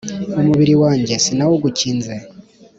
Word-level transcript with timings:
umubiri 0.39 0.73
wanjye 0.83 1.13
sinawugukinze 1.23 2.13